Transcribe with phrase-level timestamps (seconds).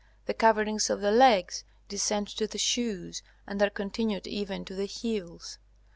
[0.25, 4.85] The coverings of the legs descend to the shoes and are continued even to the
[4.85, 5.59] heels.